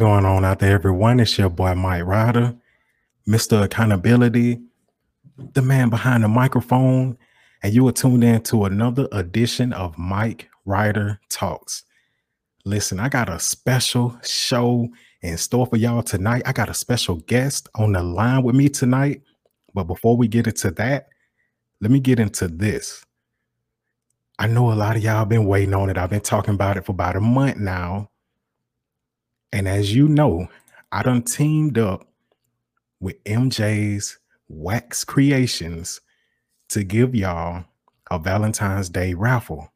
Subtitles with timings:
[0.00, 1.20] Going on out there, everyone?
[1.20, 2.56] It's your boy Mike Ryder,
[3.28, 3.64] Mr.
[3.64, 4.58] Accountability,
[5.52, 7.18] the man behind the microphone,
[7.62, 11.82] and you are tuned in to another edition of Mike Ryder Talks.
[12.64, 14.88] Listen, I got a special show
[15.20, 16.44] in store for y'all tonight.
[16.46, 19.20] I got a special guest on the line with me tonight.
[19.74, 21.08] But before we get into that,
[21.82, 23.04] let me get into this.
[24.38, 25.98] I know a lot of y'all have been waiting on it.
[25.98, 28.08] I've been talking about it for about a month now
[29.52, 30.48] and as you know,
[30.92, 32.06] I done teamed up
[33.00, 34.18] with MJ's
[34.48, 36.00] Wax Creations
[36.68, 37.64] to give y'all
[38.10, 39.72] a Valentine's Day raffle.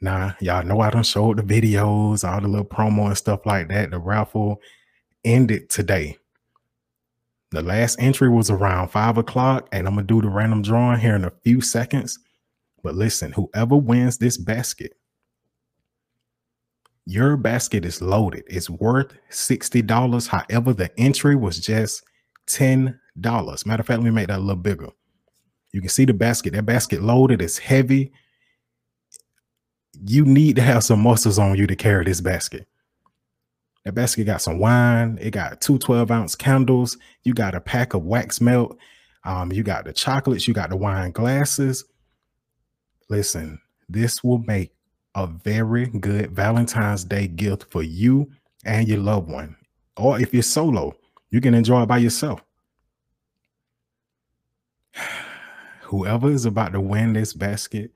[0.00, 3.68] Now, y'all know I done showed the videos, all the little promo and stuff like
[3.68, 3.90] that.
[3.90, 4.60] The raffle
[5.24, 6.16] ended today.
[7.50, 11.16] The last entry was around five o'clock, and I'm gonna do the random drawing here
[11.16, 12.18] in a few seconds.
[12.82, 14.94] But listen, whoever wins this basket
[17.06, 18.44] your basket is loaded.
[18.46, 20.28] It's worth $60.
[20.28, 22.02] However, the entry was just
[22.48, 22.94] $10.
[23.66, 24.90] Matter of fact, let me make that a little bigger.
[25.72, 26.52] You can see the basket.
[26.52, 27.40] That basket loaded.
[27.42, 28.12] It's heavy.
[30.06, 32.66] You need to have some muscles on you to carry this basket.
[33.84, 35.18] That basket got some wine.
[35.20, 36.98] It got two 12 ounce candles.
[37.24, 38.76] You got a pack of wax melt.
[39.24, 40.48] Um, you got the chocolates.
[40.48, 41.84] You got the wine glasses.
[43.08, 44.72] Listen, this will make
[45.14, 48.30] a very good Valentine's Day gift for you
[48.64, 49.56] and your loved one.
[49.96, 50.96] Or if you're solo,
[51.30, 52.42] you can enjoy it by yourself.
[55.82, 57.90] Whoever is about to win this basket,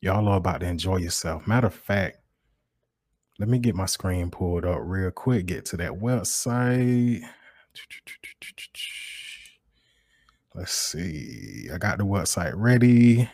[0.00, 1.46] y'all are about to enjoy yourself.
[1.46, 2.18] Matter of fact,
[3.38, 7.22] let me get my screen pulled up real quick, get to that website.
[10.54, 11.68] Let's see.
[11.72, 13.28] I got the website ready.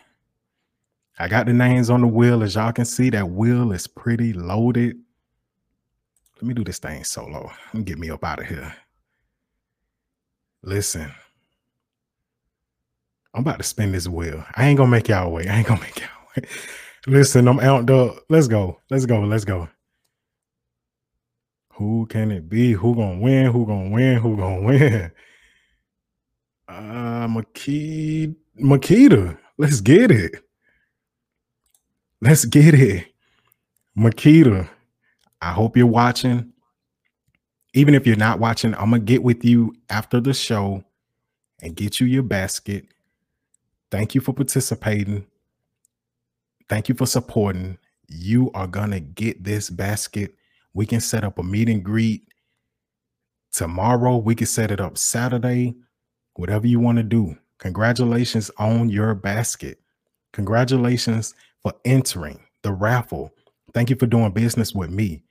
[1.19, 2.43] I got the names on the wheel.
[2.43, 4.97] As y'all can see, that wheel is pretty loaded.
[6.37, 7.51] Let me do this thing solo.
[7.85, 8.75] Get me up out of here.
[10.63, 11.13] Listen,
[13.33, 14.45] I'm about to spin this wheel.
[14.55, 15.49] I ain't gonna make y'all wait.
[15.49, 16.47] I ain't gonna make y'all wait.
[17.07, 18.25] Listen, I'm out up.
[18.29, 18.81] Let's go.
[18.91, 19.21] Let's go.
[19.21, 19.69] Let's go.
[21.75, 22.73] Who can it be?
[22.73, 23.51] Who gonna win?
[23.51, 24.19] Who gonna win?
[24.19, 25.13] Who gonna win?
[26.69, 28.35] Uh Makita.
[28.61, 29.39] Makita.
[29.59, 30.44] Let's get it.
[32.25, 33.13] Let's get it.
[33.99, 34.67] Makita,
[35.43, 36.55] I hope you're watching.
[37.75, 40.83] Even if you're not watching, I'm going to get with you after the show
[41.61, 42.87] and get you your basket.
[43.91, 45.27] Thank you for participating.
[46.71, 47.77] Thank you for supporting.
[48.09, 50.35] You are going to get this basket.
[50.73, 52.27] We can set up a meet and greet
[53.53, 54.17] tomorrow.
[54.17, 55.75] We can set it up Saturday,
[56.37, 57.37] whatever you want to do.
[57.59, 59.79] Congratulations on your basket.
[60.33, 63.33] Congratulations for entering the raffle.
[63.73, 65.25] Thank you for doing business with me.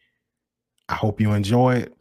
[0.89, 1.93] I hope you enjoy it.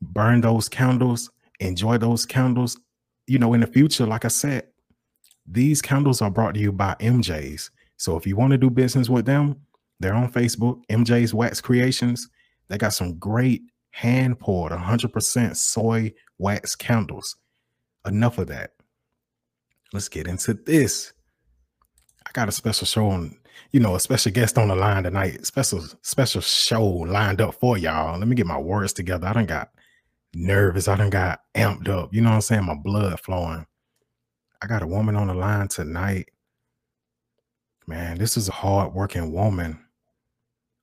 [0.00, 1.30] Burn those candles,
[1.60, 2.78] enjoy those candles.
[3.26, 4.68] You know, in the future, like I said,
[5.46, 7.70] these candles are brought to you by MJ's.
[7.96, 9.56] So if you want to do business with them,
[10.00, 12.28] they're on Facebook, MJ's Wax Creations.
[12.68, 17.36] They got some great hand poured 100% soy wax candles.
[18.06, 18.72] Enough of that.
[19.92, 21.12] Let's get into this.
[22.26, 23.38] I got a special show on
[23.72, 25.46] you know, a special guest on the line tonight.
[25.46, 28.18] Special, special show lined up for y'all.
[28.18, 29.26] Let me get my words together.
[29.26, 29.70] I don't got
[30.34, 30.88] nervous.
[30.88, 32.14] I don't got amped up.
[32.14, 32.64] You know what I'm saying?
[32.64, 33.66] My blood flowing.
[34.62, 36.30] I got a woman on the line tonight.
[37.86, 39.78] Man, this is a hard-working woman,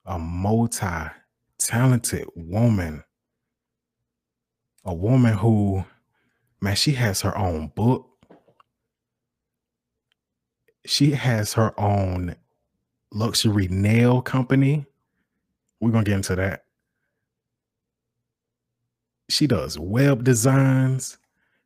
[0.05, 3.03] a multi-talented woman,
[4.85, 5.83] a woman who,
[6.61, 8.07] man, she has her own book.
[10.85, 12.35] She has her own
[13.13, 14.85] luxury nail company.
[15.79, 16.65] We're gonna get into that.
[19.29, 21.17] She does web designs.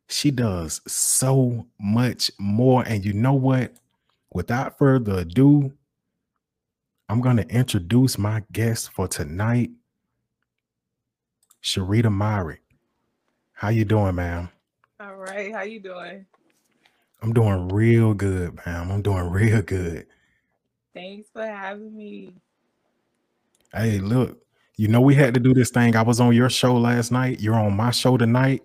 [0.08, 2.84] She does so much more.
[2.86, 3.74] And you know what?
[4.32, 5.72] Without further ado,
[7.08, 9.70] I'm going to introduce my guest for tonight,
[11.62, 12.62] Sharita Myrick.
[13.52, 14.48] How you doing, ma'am?
[15.00, 15.52] All right.
[15.52, 16.26] How you doing?
[17.22, 18.90] I'm doing real good, ma'am.
[18.90, 20.06] I'm doing real good.
[20.96, 22.32] Thanks for having me.
[23.70, 24.38] Hey, look,
[24.78, 25.94] you know we had to do this thing.
[25.94, 27.38] I was on your show last night.
[27.38, 28.62] You're on my show tonight.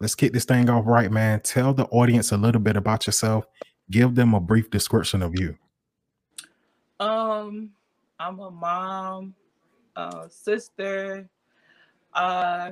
[0.00, 1.40] Let's kick this thing off right, man.
[1.40, 3.44] Tell the audience a little bit about yourself.
[3.90, 5.58] Give them a brief description of you.
[6.98, 7.72] Um,
[8.18, 9.34] I'm a mom,
[9.96, 11.28] a sister.
[12.14, 12.70] Uh,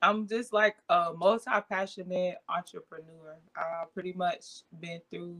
[0.00, 3.36] I'm just like a multi-passionate entrepreneur.
[3.54, 5.36] I pretty much been through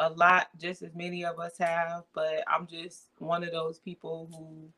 [0.00, 4.28] a lot, just as many of us have, but I'm just one of those people
[4.32, 4.70] who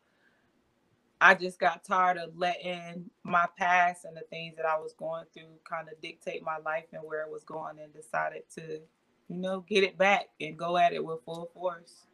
[1.21, 5.25] I just got tired of letting my past and the things that I was going
[5.33, 8.81] through kind of dictate my life and where it was going and decided to,
[9.29, 12.07] you know, get it back and go at it with full force.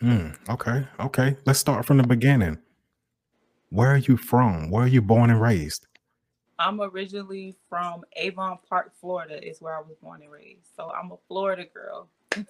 [0.00, 1.36] Mm, okay, okay.
[1.44, 2.58] Let's start from the beginning.
[3.70, 4.70] Where are you from?
[4.70, 5.88] Where are you born and raised?
[6.64, 10.74] I'm originally from Avon Park, Florida, is where I was born and raised.
[10.74, 12.08] So I'm a Florida girl.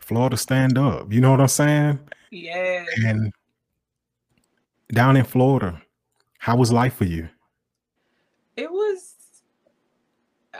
[0.00, 1.12] Florida stand up.
[1.12, 2.00] You know what I'm saying?
[2.32, 2.84] Yeah.
[3.06, 3.32] And
[4.88, 5.80] down in Florida,
[6.38, 7.28] how was life for you?
[8.56, 9.14] It was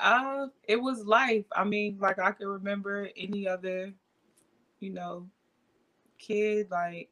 [0.00, 1.44] uh it was life.
[1.56, 3.92] I mean, like I can remember any other,
[4.78, 5.26] you know,
[6.16, 6.68] kid.
[6.70, 7.10] Like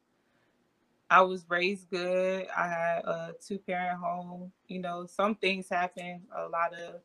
[1.11, 2.47] I was raised good.
[2.55, 4.49] I had a two parent home.
[4.69, 6.21] You know, some things happen.
[6.33, 7.01] A lot of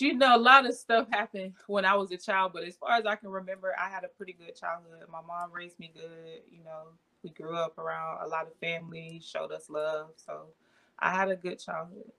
[0.00, 2.92] you know, a lot of stuff happened when I was a child, but as far
[2.92, 5.04] as I can remember, I had a pretty good childhood.
[5.10, 6.88] My mom raised me good, you know,
[7.22, 10.10] we grew up around a lot of family, showed us love.
[10.16, 10.46] So
[10.98, 12.10] I had a good childhood.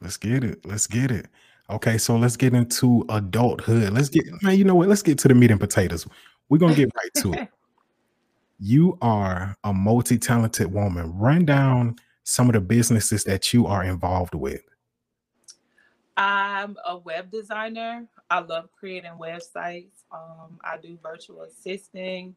[0.00, 0.64] Let's get it.
[0.64, 1.26] Let's get it.
[1.68, 3.92] Okay, so let's get into adulthood.
[3.92, 4.88] Let's get man, you know what?
[4.88, 6.06] Let's get to the meat and potatoes.
[6.50, 7.48] We're gonna get right to it.
[8.62, 11.18] You are a multi-talented woman.
[11.18, 14.60] Run down some of the businesses that you are involved with.
[16.14, 18.06] I'm a web designer.
[18.28, 20.04] I love creating websites.
[20.12, 22.36] Um, I do virtual assisting.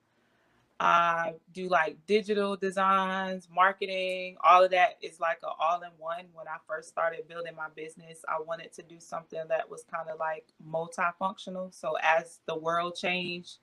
[0.79, 6.25] I do like digital designs, marketing, all of that is like an all in one.
[6.33, 10.09] When I first started building my business, I wanted to do something that was kind
[10.09, 11.73] of like multifunctional.
[11.73, 13.57] So as the world changed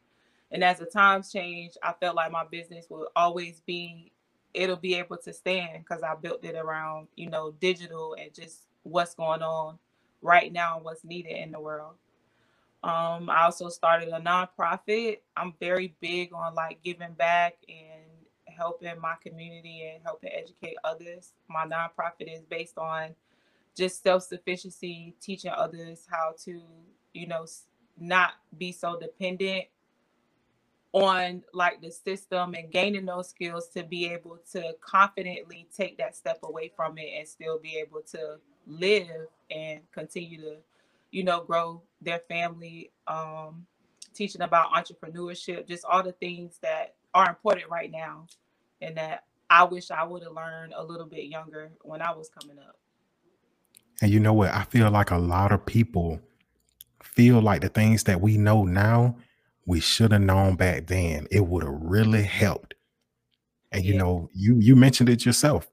[0.50, 4.12] and as the times change, I felt like my business will always be,
[4.52, 8.66] it'll be able to stand because I built it around, you know, digital and just
[8.82, 9.78] what's going on
[10.22, 11.94] right now and what's needed in the world.
[12.82, 15.18] Um, I also started a nonprofit.
[15.36, 21.32] I'm very big on like giving back and helping my community and helping educate others.
[21.48, 23.14] My nonprofit is based on
[23.76, 26.60] just self sufficiency, teaching others how to,
[27.12, 27.46] you know,
[27.98, 29.66] not be so dependent
[30.92, 36.16] on like the system and gaining those skills to be able to confidently take that
[36.16, 40.56] step away from it and still be able to live and continue to
[41.10, 43.66] you know, grow their family, um,
[44.14, 48.26] teaching about entrepreneurship, just all the things that are important right now
[48.80, 52.28] and that I wish I would have learned a little bit younger when I was
[52.28, 52.76] coming up.
[54.00, 54.54] And you know what?
[54.54, 56.20] I feel like a lot of people
[57.02, 59.16] feel like the things that we know now,
[59.70, 61.28] we should have known back then.
[61.30, 62.74] It would have really helped.
[63.70, 65.70] And you know, you you mentioned it yourself.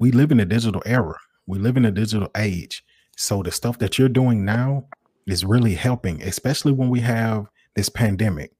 [0.00, 1.14] We live in a digital era.
[1.46, 2.84] We live in a digital age.
[3.16, 4.88] So the stuff that you're doing now
[5.28, 7.46] is really helping, especially when we have
[7.76, 8.50] this pandemic.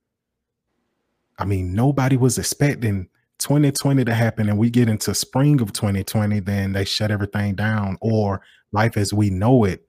[1.36, 3.08] I mean, nobody was expecting
[3.38, 7.98] 2020 to happen and we get into spring of 2020, then they shut everything down,
[8.00, 8.40] or
[8.70, 9.88] life as we know it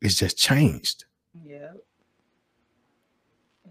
[0.00, 1.04] is just changed.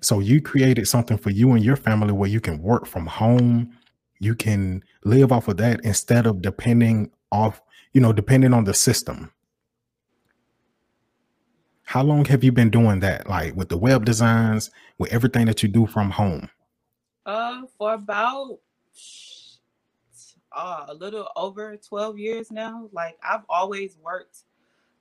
[0.02, 3.78] So you created something for you and your family where you can work from home,
[4.20, 7.62] you can live off of that instead of depending off,
[7.94, 9.32] you know, depending on the system.
[11.84, 13.30] How long have you been doing that?
[13.30, 16.50] Like with the web designs, with everything that you do from home?
[17.26, 18.60] Uh, for about
[20.52, 22.90] uh, a little over 12 years now.
[22.92, 24.40] Like I've always worked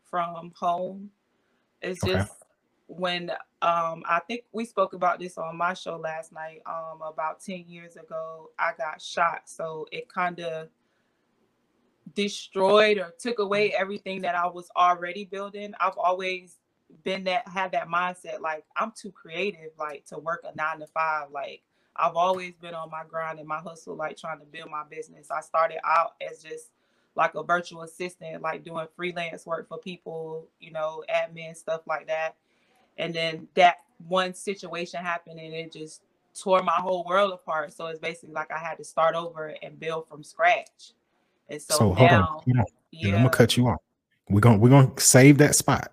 [0.05, 1.11] from home.
[1.83, 2.15] It's okay.
[2.15, 2.33] just
[2.91, 3.31] when
[3.63, 6.63] um I think we spoke about this on my show last night.
[6.67, 9.43] Um about 10 years ago, I got shot.
[9.47, 10.69] So it kind of
[12.15, 15.73] destroyed or took away everything that I was already building.
[15.81, 16.59] I've always
[17.05, 20.89] been that had that mindset like I'm too creative like to work a nine to
[20.89, 21.31] five.
[21.31, 21.63] Like
[21.95, 25.31] I've always been on my grind and my hustle, like trying to build my business.
[25.31, 26.71] I started out as just
[27.15, 32.07] like a virtual assistant, like doing freelance work for people, you know, admin stuff like
[32.09, 32.37] that.
[33.01, 33.77] And then that
[34.07, 36.03] one situation happened and it just
[36.39, 37.73] tore my whole world apart.
[37.73, 40.93] So it's basically like I had to start over and build from scratch.
[41.49, 42.65] And so, so now, hold on, hold on.
[42.93, 43.09] Yeah.
[43.09, 43.81] I'm gonna cut you off.
[44.29, 45.93] We're gonna we're gonna save that spot.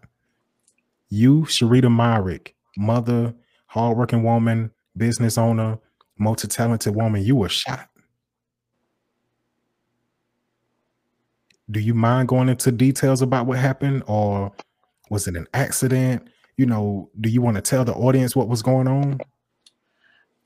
[1.09, 3.33] You, Sharita Myrick, mother,
[3.67, 5.79] hardworking woman, business owner,
[6.19, 7.89] multi-talented woman, you were shot.
[11.69, 14.51] Do you mind going into details about what happened, or
[15.09, 16.27] was it an accident?
[16.57, 19.19] You know, do you want to tell the audience what was going on?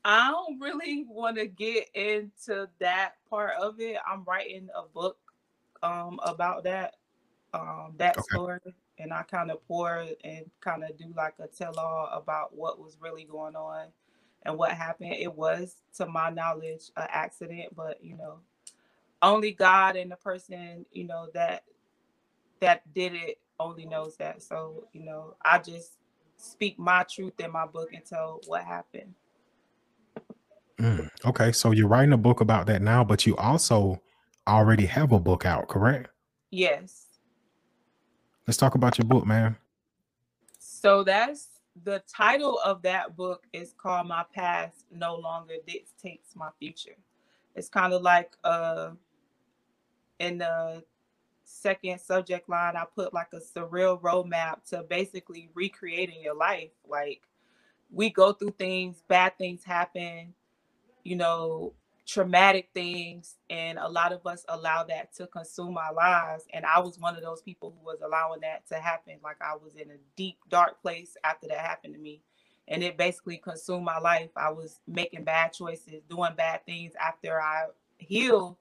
[0.04, 3.96] I don't really want to get into that part of it.
[4.06, 5.18] I'm writing a book
[5.82, 6.96] um, about that
[7.54, 8.26] um, that okay.
[8.30, 8.60] story
[8.98, 12.78] and I kind of pour and kind of do like a tell all about what
[12.78, 13.86] was really going on.
[14.44, 15.14] and what happened.
[15.14, 18.40] It was, to my knowledge, an accident, but you know,
[19.22, 21.64] only God and the person, you know, that
[22.60, 24.42] that did it only knows that.
[24.42, 25.92] So, you know, I just
[26.42, 29.14] speak my truth in my book and tell what happened.
[30.78, 34.02] Mm, okay, so you're writing a book about that now, but you also
[34.48, 36.08] already have a book out, correct?
[36.50, 37.06] Yes.
[38.46, 39.56] Let's talk about your book, man.
[40.58, 41.48] So that's
[41.84, 46.96] the title of that book is called My Past No Longer Dictates My Future.
[47.54, 48.90] It's kind of like uh
[50.18, 50.82] in the
[51.52, 56.70] second subject line, I put like a surreal roadmap to basically recreating your life.
[56.88, 57.22] Like
[57.90, 60.34] we go through things, bad things happen,
[61.04, 61.74] you know,
[62.06, 66.44] traumatic things, and a lot of us allow that to consume our lives.
[66.52, 69.18] And I was one of those people who was allowing that to happen.
[69.22, 72.22] Like I was in a deep, dark place after that happened to me.
[72.68, 74.30] And it basically consumed my life.
[74.36, 77.66] I was making bad choices, doing bad things after I
[77.98, 78.56] healed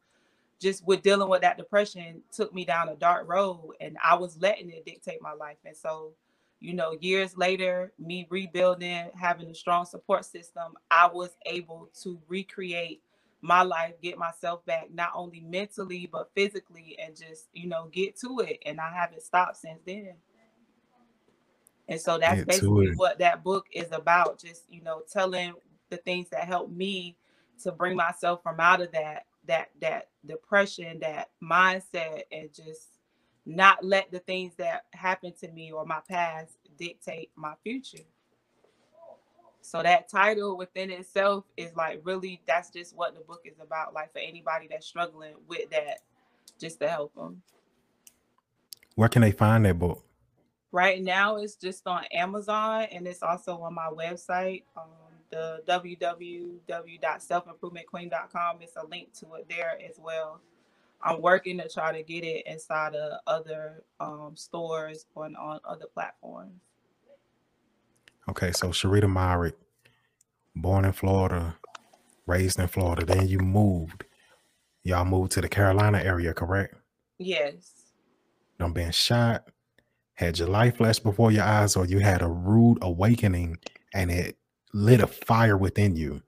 [0.61, 4.37] just with dealing with that depression took me down a dark road and I was
[4.37, 5.57] letting it dictate my life.
[5.65, 6.13] And so,
[6.59, 12.21] you know, years later, me rebuilding, having a strong support system, I was able to
[12.27, 13.01] recreate
[13.41, 18.15] my life, get myself back, not only mentally, but physically, and just, you know, get
[18.19, 18.59] to it.
[18.63, 20.13] And I haven't stopped since then.
[21.87, 24.39] And so that's get basically what that book is about.
[24.39, 25.53] Just, you know, telling
[25.89, 27.17] the things that helped me
[27.63, 32.89] to bring myself from out of that that that depression, that mindset, and just
[33.45, 38.03] not let the things that happened to me or my past dictate my future.
[39.61, 43.93] So that title within itself is like really that's just what the book is about.
[43.93, 45.99] Like for anybody that's struggling with that,
[46.59, 47.41] just to help them.
[48.95, 50.03] Where can they find that book?
[50.71, 54.63] Right now, it's just on Amazon and it's also on my website.
[54.75, 54.83] Um,
[55.31, 58.57] the www.selfimprovementqueen.com.
[58.61, 60.41] It's a link to it there as well.
[61.03, 65.87] I'm working to try to get it inside of other um, stores on, on other
[65.91, 66.61] platforms.
[68.29, 69.55] Okay, so Sharita Myrick,
[70.55, 71.57] born in Florida,
[72.27, 74.05] raised in Florida, then you moved.
[74.83, 76.75] Y'all moved to the Carolina area, correct?
[77.17, 77.71] Yes.
[78.59, 79.47] Done been shot,
[80.13, 83.57] had your life flash before your eyes, or you had a rude awakening
[83.93, 84.37] and it
[84.73, 86.21] lit a fire within you.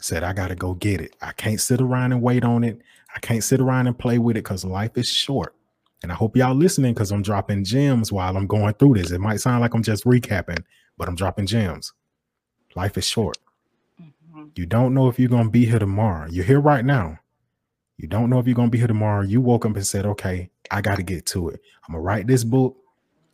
[0.00, 1.14] Said, I got to go get it.
[1.22, 2.80] I can't sit around and wait on it.
[3.14, 5.54] I can't sit around and play with it because life is short.
[6.02, 9.12] And I hope y'all listening because I'm dropping gems while I'm going through this.
[9.12, 10.64] It might sound like I'm just recapping,
[10.98, 11.92] but I'm dropping gems.
[12.74, 13.38] Life is short.
[14.00, 14.46] Mm-hmm.
[14.56, 16.26] You don't know if you're going to be here tomorrow.
[16.28, 17.20] You're here right now.
[17.96, 19.22] You don't know if you're going to be here tomorrow.
[19.22, 21.60] You woke up and said, okay, I got to get to it.
[21.86, 22.76] I'm going to write this book.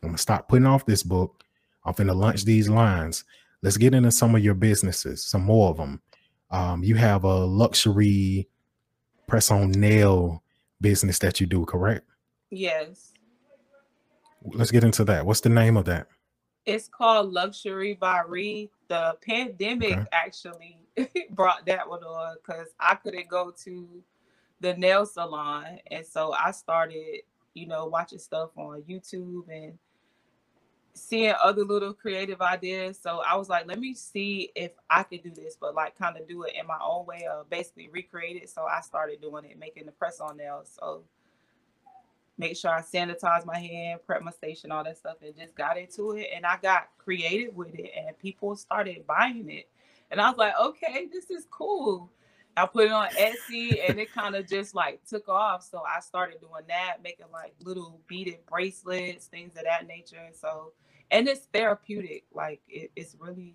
[0.02, 1.43] I'm going to stop putting off this book.
[1.87, 3.25] I'm going to lunch these lines
[3.62, 6.00] let's get into some of your businesses, some more of them.
[6.50, 8.49] Um, you have a luxury
[9.27, 10.43] press on nail
[10.81, 12.07] business that you do, correct?
[12.50, 13.12] Yes.
[14.43, 15.27] Let's get into that.
[15.27, 16.07] What's the name of that?
[16.65, 18.71] It's called Luxury by Ree.
[18.88, 20.07] The pandemic okay.
[20.12, 20.79] actually
[21.31, 24.03] brought that one on because I couldn't go to
[24.61, 25.79] the nail salon.
[25.91, 27.23] And so I started,
[27.55, 29.79] you know, watching stuff on YouTube and
[30.99, 32.99] seeing other little creative ideas.
[33.02, 36.17] So I was like, let me see if I could do this, but like kind
[36.17, 38.50] of do it in my own way of basically recreate it.
[38.50, 40.76] So I started doing it, making the press on nails.
[40.78, 41.05] So
[42.37, 45.78] make sure I sanitize my hand, prep my station, all that stuff, and just got
[45.78, 46.28] into it.
[46.35, 49.69] And I got creative with it, and people started buying it.
[50.11, 52.11] And I was like, okay, this is cool.
[52.57, 55.62] I put it on Etsy and it kind of just like took off.
[55.62, 60.28] So I started doing that, making like little beaded bracelets, things of that nature.
[60.33, 60.73] So
[61.11, 62.25] and it's therapeutic.
[62.33, 63.55] Like it, it's really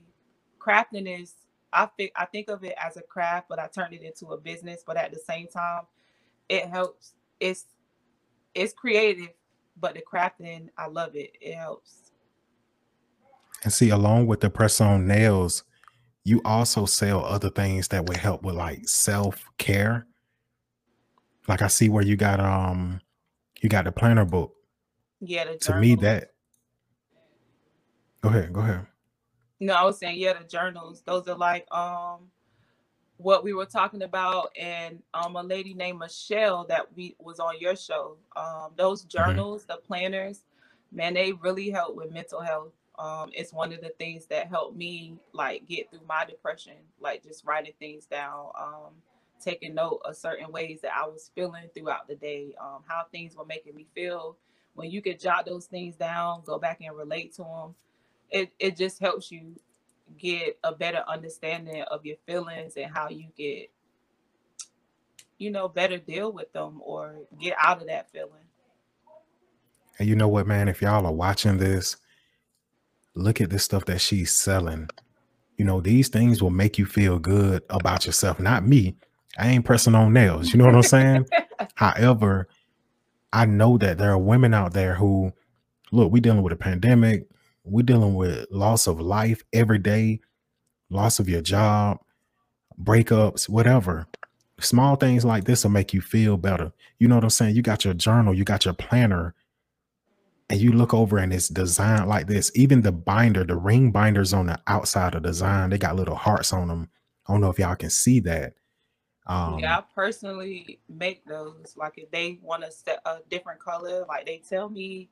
[0.60, 1.34] crafting is
[1.72, 4.38] I think I think of it as a craft, but I turned it into a
[4.38, 4.84] business.
[4.86, 5.84] But at the same time,
[6.50, 7.14] it helps.
[7.40, 7.66] It's
[8.54, 9.34] it's creative,
[9.80, 11.32] but the crafting, I love it.
[11.42, 12.12] It helps.
[13.64, 15.64] And see, along with the press on nails,
[16.24, 20.06] you also sell other things that would help with like self care.
[21.48, 23.02] Like I see where you got um
[23.62, 24.54] you got the planner book.
[25.20, 26.33] Yeah, to me that
[28.24, 28.54] Go ahead.
[28.54, 28.88] Go ahead.
[29.60, 31.04] No, I was saying, yeah, the journals.
[31.06, 32.30] Those are like um
[33.18, 37.60] what we were talking about, and um a lady named Michelle that we was on
[37.60, 38.16] your show.
[38.36, 39.74] Um, those journals, mm-hmm.
[39.74, 40.42] the planners,
[40.92, 42.72] man, they really help with mental health.
[42.98, 47.24] Um, it's one of the things that helped me like get through my depression, like
[47.24, 48.94] just writing things down, um,
[49.42, 53.36] taking note of certain ways that I was feeling throughout the day, um, how things
[53.36, 54.38] were making me feel.
[54.76, 57.76] When you could jot those things down, go back and relate to them,
[58.34, 59.56] it, it just helps you
[60.18, 63.70] get a better understanding of your feelings and how you get
[65.38, 68.32] you know better deal with them or get out of that feeling.
[70.00, 70.68] And you know what man?
[70.68, 71.98] If y'all are watching this
[73.16, 74.90] look at this stuff that she's selling.
[75.58, 78.40] You know these things will make you feel good about yourself.
[78.40, 78.96] Not me.
[79.38, 80.52] I ain't pressing on nails.
[80.52, 81.28] You know what i'm saying?
[81.76, 82.48] However
[83.32, 85.34] i know that there are women out there who
[85.92, 87.28] look we dealing with a pandemic
[87.64, 90.20] we're dealing with loss of life every day,
[90.90, 92.00] loss of your job,
[92.82, 94.08] breakups, whatever.
[94.60, 96.72] Small things like this will make you feel better.
[97.00, 97.56] You know what I'm saying?
[97.56, 99.34] You got your journal, you got your planner,
[100.50, 102.52] and you look over and it's designed like this.
[102.54, 106.16] Even the binder, the ring binders on the outside of the design, they got little
[106.16, 106.90] hearts on them.
[107.28, 108.54] I don't know if y'all can see that.
[109.26, 111.74] Um, yeah, I personally make those.
[111.78, 115.10] Like if they want to set a different color, like they tell me,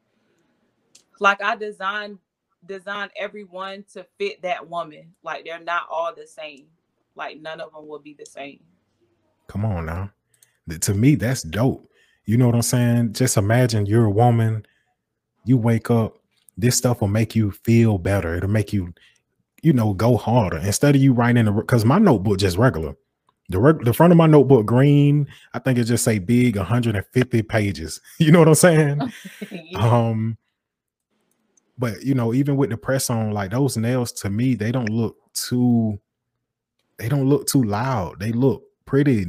[1.20, 2.20] like I design
[2.66, 5.14] design everyone to fit that woman.
[5.24, 6.66] Like they're not all the same.
[7.16, 8.60] Like none of them will be the same.
[9.48, 10.12] Come on now.
[10.80, 11.90] To me, that's dope.
[12.26, 13.14] You know what I'm saying?
[13.14, 14.66] Just imagine you're a woman,
[15.44, 16.18] you wake up,
[16.58, 18.36] this stuff will make you feel better.
[18.36, 18.94] It'll make you,
[19.64, 20.58] you know, go harder.
[20.60, 22.96] Instead of you writing the because my notebook just regular.
[23.50, 27.42] The, reg, the front of my notebook green, I think it just say big 150
[27.42, 28.00] pages.
[28.18, 29.12] You know what I'm saying?
[29.52, 29.80] yeah.
[29.80, 30.38] Um,
[31.82, 34.90] but you know, even with the press on, like those nails to me, they don't
[34.90, 36.00] look too
[37.00, 38.20] they don't look too loud.
[38.20, 39.26] They look pretty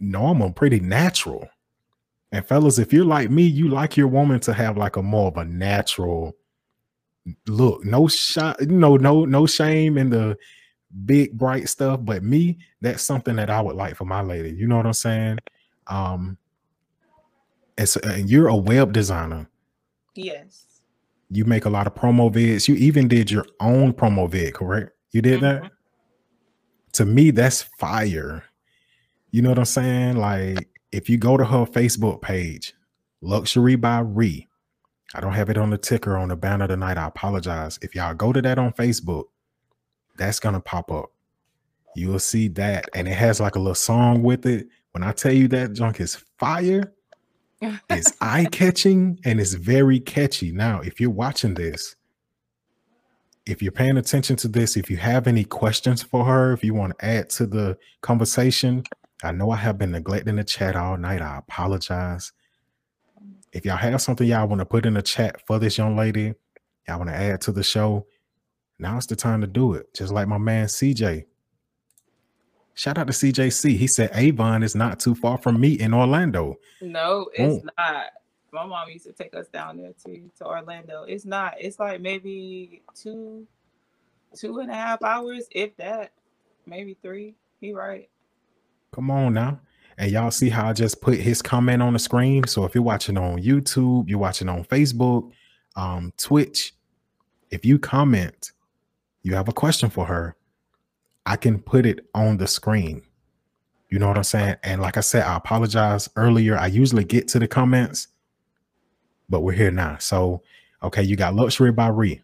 [0.00, 1.48] normal, pretty natural.
[2.32, 5.28] And fellas, if you're like me, you like your woman to have like a more
[5.28, 6.36] of a natural
[7.46, 7.84] look.
[7.84, 10.36] No shot, know, no, no shame in the
[11.04, 12.00] big bright stuff.
[12.02, 14.50] But me, that's something that I would like for my lady.
[14.50, 15.38] You know what I'm saying?
[15.86, 16.36] Um,
[17.78, 19.48] and, and you're a web designer.
[20.16, 20.69] Yes
[21.30, 22.68] you make a lot of promo vids.
[22.68, 24.90] You even did your own promo vid, correct?
[25.12, 25.64] You did mm-hmm.
[25.64, 25.72] that?
[26.94, 28.44] To me, that's fire.
[29.30, 30.16] You know what I'm saying?
[30.16, 32.74] Like, if you go to her Facebook page,
[33.20, 34.48] Luxury by Ree,
[35.14, 36.98] I don't have it on the ticker on the banner tonight.
[36.98, 37.78] I apologize.
[37.82, 39.24] If y'all go to that on Facebook,
[40.16, 41.12] that's gonna pop up.
[41.94, 44.68] You'll see that, and it has like a little song with it.
[44.92, 46.92] When I tell you that junk is fire,
[47.60, 50.52] it's eye catching and it's very catchy.
[50.52, 51.96] Now, if you're watching this,
[53.46, 56.74] if you're paying attention to this, if you have any questions for her, if you
[56.74, 58.84] want to add to the conversation,
[59.22, 61.20] I know I have been neglecting the chat all night.
[61.20, 62.32] I apologize.
[63.52, 66.34] If y'all have something y'all want to put in the chat for this young lady,
[66.86, 68.06] y'all want to add to the show,
[68.78, 69.92] now's the time to do it.
[69.94, 71.24] Just like my man CJ.
[72.80, 73.76] Shout out to CJC.
[73.76, 76.56] He said Avon is not too far from me in Orlando.
[76.80, 78.04] No, it's not.
[78.54, 81.02] My mom used to take us down there to to Orlando.
[81.02, 81.56] It's not.
[81.60, 83.46] It's like maybe two,
[84.34, 86.12] two and a half hours, if that,
[86.64, 87.34] maybe three.
[87.60, 88.08] He right.
[88.92, 89.60] Come on now.
[89.98, 92.46] And y'all see how I just put his comment on the screen.
[92.46, 95.30] So if you're watching on YouTube, you're watching on Facebook,
[95.76, 96.72] um, Twitch,
[97.50, 98.52] if you comment,
[99.22, 100.34] you have a question for her,
[101.26, 103.02] I can put it on the screen.
[103.90, 104.56] You know what I'm saying?
[104.62, 106.56] And like I said, I apologize earlier.
[106.56, 108.08] I usually get to the comments,
[109.28, 109.98] but we're here now.
[109.98, 110.42] So,
[110.82, 112.22] okay, you got luxury by Ree.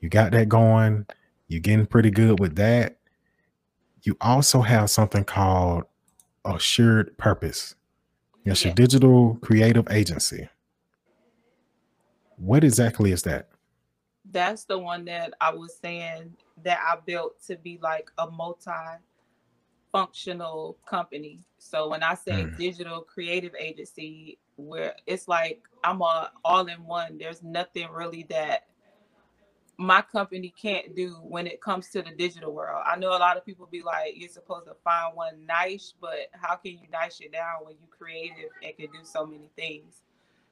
[0.00, 1.06] You got that going.
[1.48, 2.98] You're getting pretty good with that.
[4.02, 5.84] You also have something called
[6.44, 7.74] Assured Purpose.
[8.44, 8.68] It's yeah.
[8.68, 10.48] your digital creative agency.
[12.36, 13.48] What exactly is that?
[14.34, 18.72] That's the one that I was saying that I built to be like a multi
[19.92, 21.38] functional company.
[21.58, 22.58] So when I say mm.
[22.58, 28.66] digital creative agency, where it's like I'm a all in one, there's nothing really that
[29.78, 32.82] my company can't do when it comes to the digital world.
[32.84, 36.28] I know a lot of people be like, you're supposed to find one niche, but
[36.32, 40.02] how can you niche it down when you creative and can do so many things?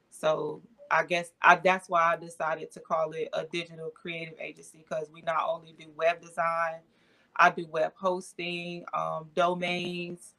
[0.09, 0.61] So
[0.93, 5.09] I guess I, that's why I decided to call it a digital creative agency because
[5.11, 6.81] we not only do web design,
[7.35, 10.35] I do web hosting, um, domains,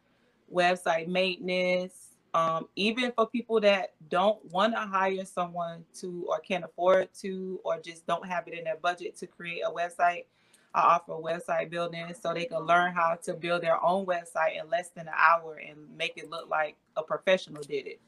[0.53, 6.65] website maintenance, um, even for people that don't want to hire someone to or can't
[6.65, 10.27] afford to or just don't have it in their budget to create a website.
[10.73, 14.71] I offer website building so they can learn how to build their own website in
[14.71, 18.01] less than an hour and make it look like a professional did it.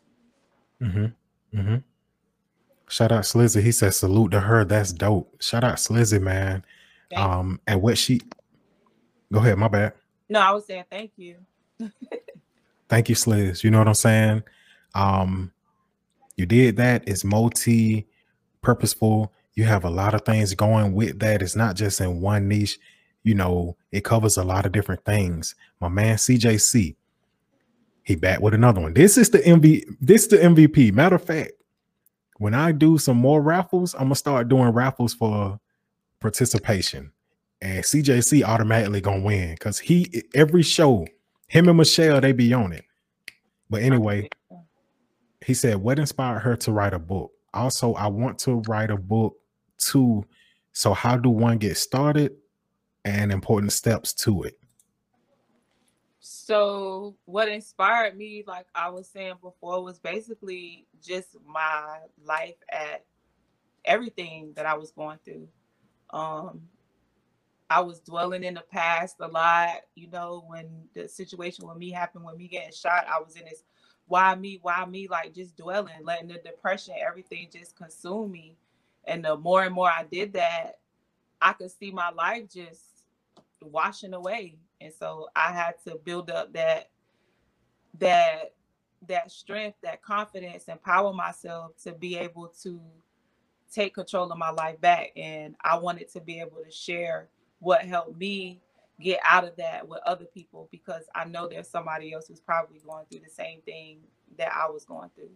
[0.80, 1.58] Mm-hmm.
[1.58, 1.76] Mm-hmm.
[2.96, 3.60] Shout out Slizzy.
[3.60, 4.64] He says salute to her.
[4.64, 5.30] That's dope.
[5.42, 6.64] Shout out Slizzy, man.
[7.10, 8.22] Thank um, and what she
[9.30, 9.92] go ahead, my bad.
[10.30, 11.36] No, I was saying thank you.
[12.88, 13.62] thank you, Sliz.
[13.62, 14.44] You know what I'm saying?
[14.94, 15.52] Um,
[16.38, 17.06] you did that.
[17.06, 18.06] It's multi
[18.62, 19.30] purposeful.
[19.52, 21.42] you have a lot of things going with that.
[21.42, 22.78] It's not just in one niche,
[23.24, 25.54] you know, it covers a lot of different things.
[25.82, 26.96] My man CJC,
[28.04, 28.94] he back with another one.
[28.94, 30.94] This is the MV, this is the MVP.
[30.94, 31.52] Matter of fact,
[32.38, 35.58] when I do some more raffles, I'm gonna start doing raffles for
[36.20, 37.12] participation.
[37.62, 41.06] And CJC automatically gonna win because he every show,
[41.48, 42.84] him and Michelle, they be on it.
[43.70, 44.28] But anyway,
[45.44, 47.32] he said, What inspired her to write a book?
[47.54, 49.36] Also, I want to write a book
[49.78, 50.24] too.
[50.72, 52.32] So, how do one get started
[53.04, 54.58] and important steps to it?
[56.28, 63.04] So, what inspired me, like I was saying before, was basically just my life at
[63.84, 65.46] everything that I was going through.
[66.10, 66.62] Um,
[67.70, 69.82] I was dwelling in the past a lot.
[69.94, 73.44] You know, when the situation with me happened, when me getting shot, I was in
[73.44, 73.62] this
[74.08, 78.56] why me, why me, like just dwelling, letting the depression, everything just consume me.
[79.04, 80.80] And the more and more I did that,
[81.40, 82.82] I could see my life just
[83.62, 84.58] washing away.
[84.80, 86.90] And so I had to build up that
[87.98, 88.54] that
[89.08, 92.80] that strength, that confidence, empower myself to be able to
[93.72, 95.12] take control of my life back.
[95.16, 98.60] And I wanted to be able to share what helped me
[99.00, 102.80] get out of that with other people because I know there's somebody else who's probably
[102.80, 103.98] going through the same thing
[104.38, 105.30] that I was going through.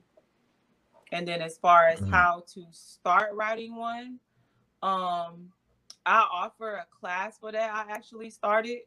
[1.13, 2.13] And then as far as mm-hmm.
[2.13, 4.19] how to start writing one,
[4.83, 5.51] um,
[6.07, 7.75] I offer a class for that.
[7.75, 8.81] I actually started.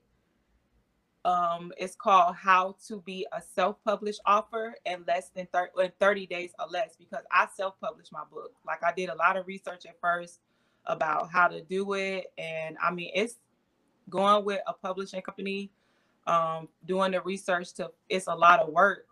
[1.25, 6.51] Um, it's called How to Be a Self-Published Author in less than 30, 30 days
[6.59, 8.51] or less because I self-published my book.
[8.67, 10.41] Like I did a lot of research at first
[10.85, 12.31] about how to do it.
[12.37, 13.35] And I mean it's
[14.09, 15.71] going with a publishing company,
[16.27, 19.05] um, doing the research to it's a lot of work.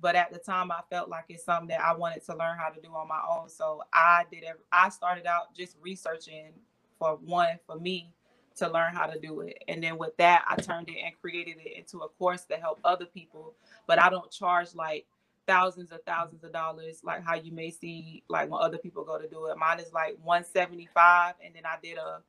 [0.00, 2.70] But at the time, I felt like it's something that I wanted to learn how
[2.70, 3.48] to do on my own.
[3.48, 4.44] So I did.
[4.72, 6.52] I started out just researching
[6.98, 8.12] for one for me
[8.56, 11.56] to learn how to do it, and then with that, I turned it and created
[11.58, 13.54] it into a course to help other people.
[13.86, 15.06] But I don't charge like
[15.46, 19.18] thousands of thousands of dollars like how you may see like when other people go
[19.18, 19.58] to do it.
[19.58, 22.20] Mine is like 175 and then i did a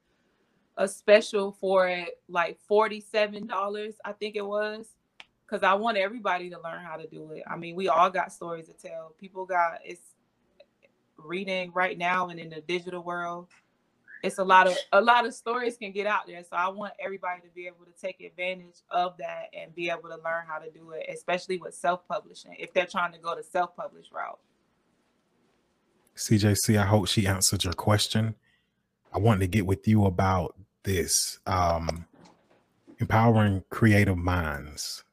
[0.77, 4.88] a special for it like $47 i think it was.
[5.45, 7.43] Because i want everybody to learn how to do it.
[7.47, 9.13] I mean we all got stories to tell.
[9.19, 10.01] People got it's
[11.17, 13.47] reading right now and in the digital world
[14.23, 16.93] it's a lot of a lot of stories can get out there so i want
[16.99, 20.57] everybody to be able to take advantage of that and be able to learn how
[20.57, 24.39] to do it especially with self-publishing if they're trying to go the self-published route
[26.15, 28.33] cjc i hope she answered your question
[29.13, 32.05] i wanted to get with you about this um,
[32.99, 35.03] empowering creative minds.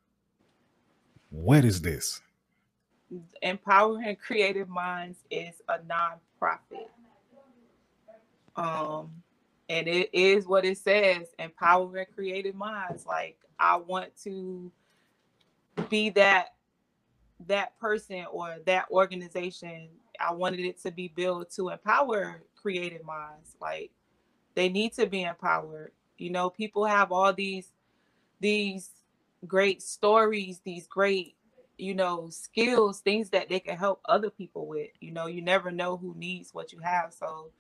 [1.30, 2.20] What is this?
[3.42, 6.88] Empowering Creative Minds is a nonprofit.
[8.56, 9.22] Um,
[9.68, 13.06] and it is what it says empowering creative minds.
[13.06, 14.72] Like, I want to
[15.88, 16.54] be that
[17.48, 19.88] that person or that organization
[20.20, 23.90] i wanted it to be built to empower creative minds like
[24.56, 25.92] they need to be empowered.
[26.18, 27.72] You know, people have all these
[28.40, 28.90] these
[29.46, 31.36] great stories, these great,
[31.78, 34.90] you know, skills, things that they can help other people with.
[35.00, 37.14] You know, you never know who needs what you have.
[37.14, 37.50] So,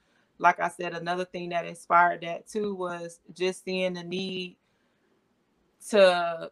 [0.40, 4.56] like I said, another thing that inspired that too was just seeing the need
[5.90, 6.50] to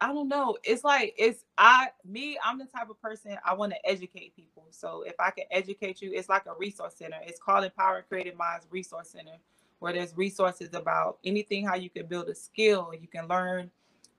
[0.00, 0.58] I don't know.
[0.64, 4.66] It's like it's I me, I'm the type of person I want to educate people.
[4.70, 7.18] So if I can educate you, it's like a resource center.
[7.24, 9.38] It's called Empower Creative Minds Resource Center,
[9.80, 13.70] where there's resources about anything how you can build a skill, you can learn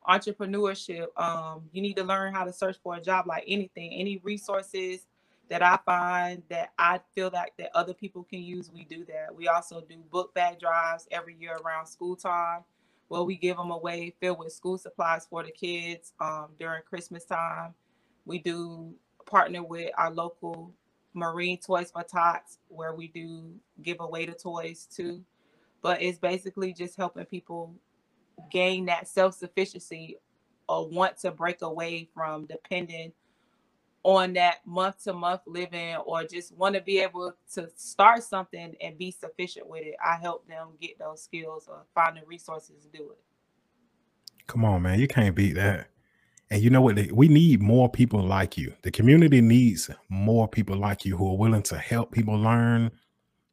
[0.10, 1.08] entrepreneurship.
[1.18, 5.06] Um, you need to learn how to search for a job like anything, any resources
[5.50, 9.36] that I find that I feel like that other people can use, we do that.
[9.36, 12.64] We also do book bag drives every year around school time
[13.08, 17.26] where we give them away filled with school supplies for the kids um, during Christmas
[17.26, 17.74] time.
[18.26, 20.74] We do partner with our local
[21.14, 25.22] Marine Toys for Tots, where we do give away the toys too.
[25.82, 27.76] But it's basically just helping people
[28.50, 30.18] gain that self sufficiency
[30.68, 33.14] or want to break away from depending
[34.06, 38.76] on that month to month living or just want to be able to start something
[38.80, 39.96] and be sufficient with it.
[40.04, 43.18] I help them get those skills or find the resources to do it.
[44.46, 45.00] Come on, man.
[45.00, 45.88] You can't beat that.
[46.52, 47.12] And you know what?
[47.12, 48.76] We need more people like you.
[48.84, 52.92] The community needs more people like you who are willing to help people learn,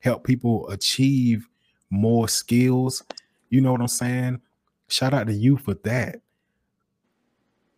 [0.01, 1.49] help people achieve
[1.89, 3.03] more skills.
[3.49, 4.43] You know what I'm saying?
[4.89, 6.21] Shout out to you for that.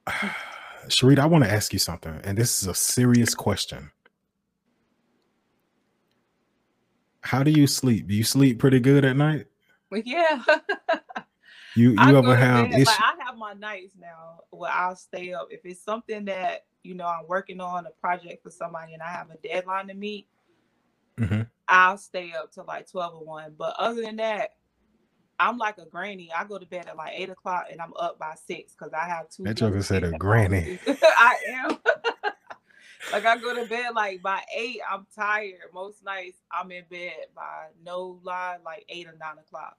[0.88, 3.90] Sharita, I want to ask you something, and this is a serious question.
[7.22, 8.06] How do you sleep?
[8.08, 9.46] Do you sleep pretty good at night?
[9.90, 10.42] Yeah.
[11.74, 12.86] You you I ever have bed, issues?
[12.88, 15.48] like I have my nights now where I'll stay up.
[15.50, 19.08] If it's something that, you know, I'm working on a project for somebody and I
[19.08, 20.26] have a deadline to meet,
[21.16, 21.48] Mhm.
[21.68, 23.54] I'll stay up till like 12 or 1.
[23.56, 24.50] But other than that,
[25.38, 26.30] I'm like a granny.
[26.36, 29.04] I go to bed at like 8 o'clock and I'm up by 6 because I
[29.06, 30.78] have two That joker said a granny.
[30.88, 31.70] I am.
[33.12, 35.54] like I go to bed like by 8, I'm tired.
[35.72, 39.76] Most nights I'm in bed by no lie, like 8 or 9 o'clock.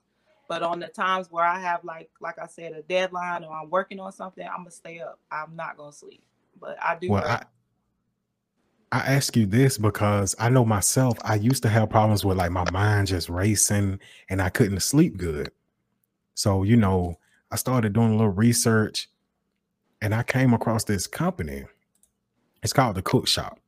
[0.48, 3.70] But on the times where I have like like I said, a deadline or I'm
[3.70, 5.20] working on something, I'm gonna stay up.
[5.32, 6.24] I'm not gonna sleep.
[6.60, 7.26] But I do Well.
[7.26, 7.46] I
[8.92, 12.52] I ask you this because I know myself, I used to have problems with like
[12.52, 15.52] my mind just racing and I couldn't sleep good.
[16.36, 17.20] So, you know,
[17.52, 19.10] I started doing a little research
[20.02, 21.66] and I came across this company.
[22.64, 23.60] It's called the Cook Shop.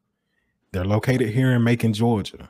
[0.72, 2.50] They're located here in Macon, Georgia.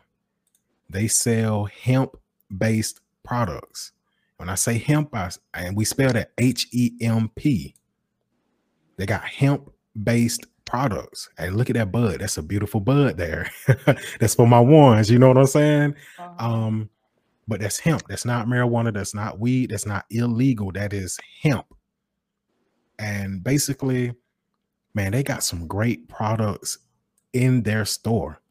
[0.90, 2.16] They sell hemp
[2.58, 3.92] based products.
[4.38, 7.76] When I say hemp, I, and we spell that H E M P,
[8.98, 9.72] they got hemp
[10.04, 11.30] based products.
[11.38, 12.20] Hey, look at that bud.
[12.20, 13.50] That's a beautiful bud there.
[14.20, 15.10] that's for my ones.
[15.10, 15.96] You know what I'm saying?
[16.20, 16.48] Uh-huh.
[16.48, 16.90] Um,
[17.48, 18.04] but that's hemp.
[18.08, 18.94] That's not marijuana.
[18.94, 19.72] That's not weed.
[19.72, 20.72] That's not illegal.
[20.72, 21.66] That is hemp.
[23.00, 24.14] And basically,
[24.94, 26.78] man, they got some great products
[27.34, 28.42] in their store.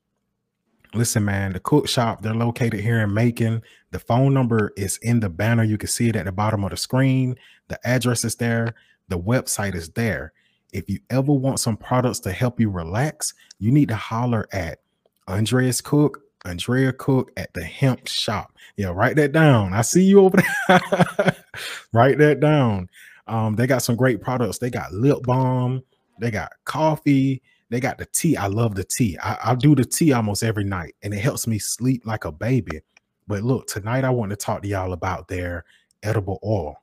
[0.94, 3.61] Listen, man, the cook shop, they're located here in Macon.
[3.90, 5.62] The phone number is in the banner.
[5.62, 7.37] You can see it at the bottom of the screen.
[7.68, 8.74] The address is there.
[9.09, 10.33] The website is there.
[10.76, 14.80] If you ever want some products to help you relax, you need to holler at
[15.26, 18.52] Andreas Cook, Andrea Cook at the hemp shop.
[18.76, 19.72] Yeah, write that down.
[19.72, 20.36] I see you over
[20.68, 21.36] there.
[21.94, 22.90] write that down.
[23.26, 24.58] Um, they got some great products.
[24.58, 25.82] They got lip balm,
[26.20, 28.36] they got coffee, they got the tea.
[28.36, 29.16] I love the tea.
[29.22, 32.32] I, I do the tea almost every night, and it helps me sleep like a
[32.32, 32.82] baby.
[33.26, 35.64] But look, tonight I want to talk to y'all about their
[36.02, 36.82] edible oil.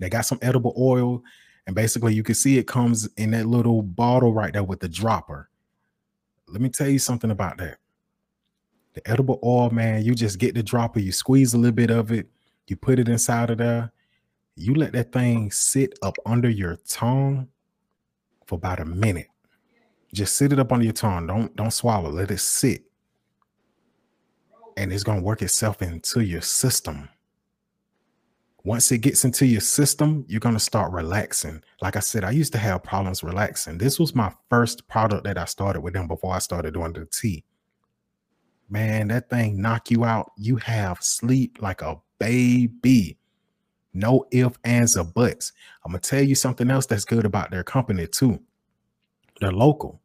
[0.00, 1.22] They got some edible oil,
[1.66, 4.88] and basically you can see it comes in that little bottle right there with the
[4.88, 5.48] dropper.
[6.48, 7.78] Let me tell you something about that.
[8.92, 12.12] The edible oil, man, you just get the dropper, you squeeze a little bit of
[12.12, 12.28] it,
[12.68, 13.92] you put it inside of there,
[14.56, 17.48] you let that thing sit up under your tongue
[18.46, 19.28] for about a minute.
[20.12, 21.26] Just sit it up under your tongue.
[21.26, 22.10] Don't don't swallow.
[22.10, 22.84] Let it sit.
[24.76, 27.08] And it's gonna work itself into your system.
[28.64, 31.62] Once it gets into your system, you're gonna start relaxing.
[31.82, 33.76] Like I said, I used to have problems relaxing.
[33.76, 37.04] This was my first product that I started with them before I started doing the
[37.04, 37.44] tea.
[38.70, 40.32] Man, that thing knock you out.
[40.38, 43.18] You have sleep like a baby.
[43.92, 45.52] No ifs, ands, or buts.
[45.84, 48.40] I'm gonna tell you something else that's good about their company too.
[49.40, 50.00] They're local.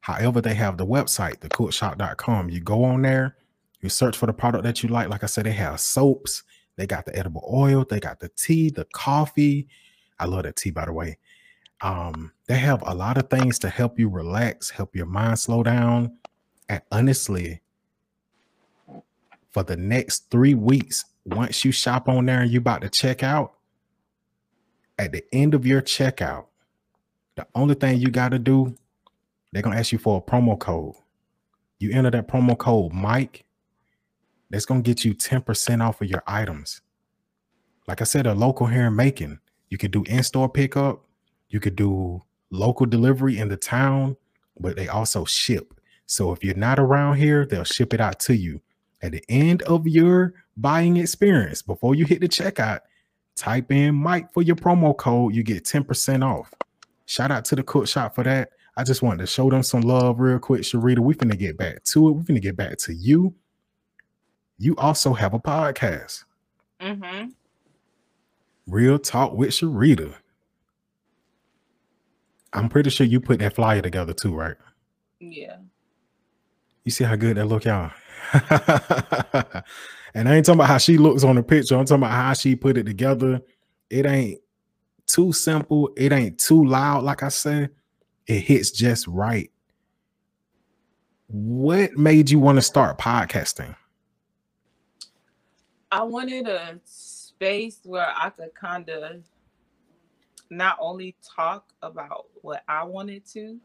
[0.00, 2.48] However, they have the website, thecookshop.com.
[2.48, 3.36] You go on there,
[3.82, 5.10] you search for the product that you like.
[5.10, 6.42] Like I said, they have soaps,
[6.80, 9.68] they got the edible oil, they got the tea, the coffee.
[10.18, 11.18] I love that tea, by the way.
[11.82, 15.62] Um, they have a lot of things to help you relax, help your mind slow
[15.62, 16.16] down.
[16.70, 17.60] And honestly,
[19.50, 23.22] for the next three weeks, once you shop on there and you about to check
[23.22, 23.52] out,
[24.98, 26.46] at the end of your checkout,
[27.36, 28.74] the only thing you got to do,
[29.52, 30.94] they're gonna ask you for a promo code.
[31.78, 33.44] You enter that promo code, Mike.
[34.50, 36.82] That's gonna get you 10% off of your items.
[37.86, 39.40] Like I said, a local here in Macon.
[39.68, 41.04] You could do in-store pickup,
[41.48, 44.16] you could do local delivery in the town,
[44.58, 45.74] but they also ship.
[46.06, 48.60] So if you're not around here, they'll ship it out to you.
[49.02, 52.80] At the end of your buying experience, before you hit the checkout,
[53.36, 55.34] type in Mike for your promo code.
[55.34, 56.52] You get 10% off.
[57.06, 58.50] Shout out to the cook shop for that.
[58.76, 60.98] I just wanted to show them some love real quick, Sharita.
[60.98, 62.12] We finna get back to it.
[62.12, 63.34] We finna get back to you.
[64.60, 66.24] You also have a podcast,
[66.82, 67.30] mm-hmm.
[68.66, 70.12] Real Talk with Sharita.
[72.52, 74.56] I'm pretty sure you put that flyer together too, right?
[75.18, 75.56] Yeah.
[76.84, 77.90] You see how good that look, y'all.
[80.14, 81.78] and I ain't talking about how she looks on the picture.
[81.78, 83.40] I'm talking about how she put it together.
[83.88, 84.40] It ain't
[85.06, 85.88] too simple.
[85.96, 87.02] It ain't too loud.
[87.02, 87.70] Like I said,
[88.26, 89.50] it hits just right.
[91.28, 93.74] What made you want to start podcasting?
[95.92, 99.22] I wanted a space where I could kind of
[100.48, 103.58] not only talk about what I wanted to,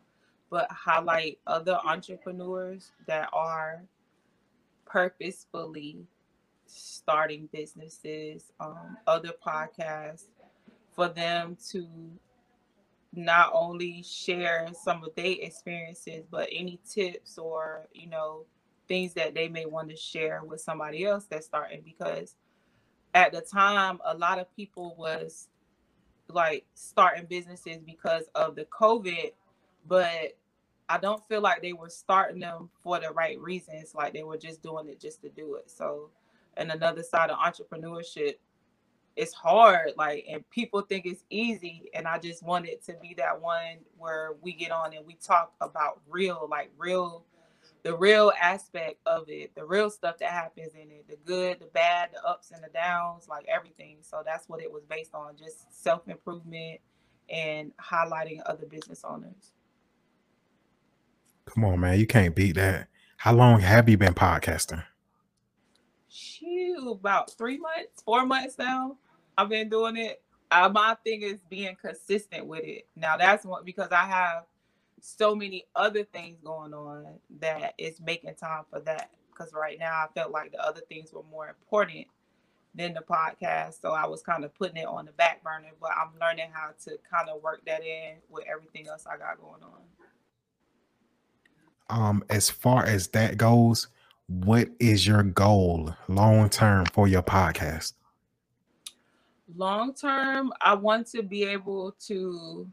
[0.49, 3.83] but highlight other entrepreneurs that are
[4.85, 5.97] purposefully
[6.65, 10.25] starting businesses, um, other podcasts,
[10.95, 11.87] for them to
[13.13, 18.45] not only share some of their experiences, but any tips or, you know,
[18.87, 22.35] things that they may want to share with somebody else that's starting because
[23.13, 25.47] at the time a lot of people was
[26.27, 29.31] like starting businesses because of the covid
[29.87, 30.37] but
[30.89, 34.37] i don't feel like they were starting them for the right reasons like they were
[34.37, 35.69] just doing it just to do it.
[35.69, 36.09] So
[36.57, 38.35] and another side of entrepreneurship
[39.15, 43.39] it's hard like and people think it's easy and i just wanted to be that
[43.39, 47.23] one where we get on and we talk about real like real
[47.85, 51.67] the real aspect of it, the real stuff that happens in it, the good, the
[51.67, 53.97] bad, the ups and the downs, like everything.
[54.01, 56.81] So that's what it was based on, just self improvement
[57.29, 59.51] and highlighting other business owners.
[61.45, 62.87] Come on, man, you can't beat that.
[63.17, 64.83] How long have you been podcasting?
[66.09, 68.97] Shoot, about three months, four months now.
[69.37, 70.23] I've been doing it.
[70.49, 72.87] Uh, my thing is being consistent with it.
[72.95, 74.45] Now that's what because I have
[75.05, 77.05] so many other things going on
[77.39, 79.11] that it's making time for that.
[79.29, 82.07] Because right now I felt like the other things were more important
[82.73, 83.81] than the podcast.
[83.81, 86.71] So I was kind of putting it on the back burner, but I'm learning how
[86.85, 89.81] to kind of work that in with everything else I got going on.
[91.87, 93.87] Um, as far as that goes,
[94.27, 97.93] what is your goal long term for your podcast?
[99.55, 102.67] Long term, I want to be able to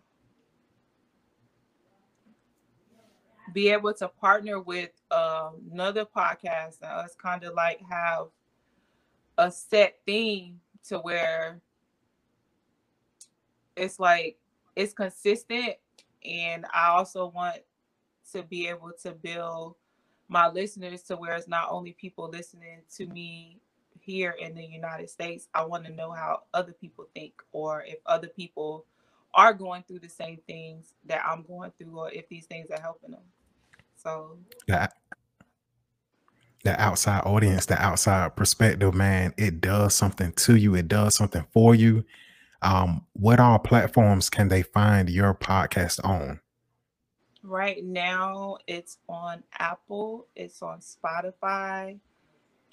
[3.52, 8.26] be able to partner with uh, another podcast and us kind of like have
[9.38, 11.60] a set theme to where
[13.76, 14.36] it's like
[14.76, 15.74] it's consistent
[16.24, 17.56] and i also want
[18.30, 19.74] to be able to build
[20.28, 23.60] my listeners to where it's not only people listening to me
[24.00, 27.98] here in the united states i want to know how other people think or if
[28.06, 28.84] other people
[29.34, 32.80] are going through the same things that i'm going through or if these things are
[32.80, 33.20] helping them
[34.02, 34.38] so
[34.68, 34.94] that
[36.64, 40.74] the outside audience, the outside perspective, man, it does something to you.
[40.74, 42.04] It does something for you.
[42.62, 46.40] Um, what all platforms can they find your podcast on?
[47.42, 51.98] Right now, it's on Apple, it's on Spotify,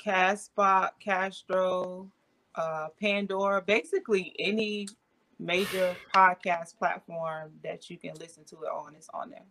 [0.03, 2.11] Castbox, Castro,
[2.53, 4.87] uh, Pandora, basically any
[5.39, 9.45] major podcast platform that you can listen to it on is on there.